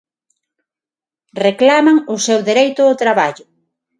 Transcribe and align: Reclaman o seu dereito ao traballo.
Reclaman 1.45 1.97
o 2.13 2.17
seu 2.25 2.39
dereito 2.49 2.81
ao 2.85 2.99
traballo. 3.03 3.45